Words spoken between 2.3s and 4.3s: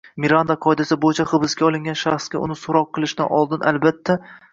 uni so‘roq qilishdan oldin albatta: